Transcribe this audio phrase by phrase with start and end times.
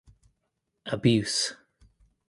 [0.87, 1.53] Abuse.